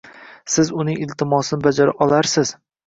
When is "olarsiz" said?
2.09-2.59